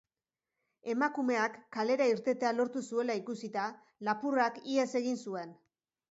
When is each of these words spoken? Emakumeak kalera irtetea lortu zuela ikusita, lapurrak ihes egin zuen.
Emakumeak 0.93 1.57
kalera 1.75 2.07
irtetea 2.11 2.53
lortu 2.59 2.81
zuela 2.93 3.17
ikusita, 3.19 3.65
lapurrak 4.09 4.57
ihes 4.73 4.87
egin 5.01 5.21
zuen. 5.27 5.53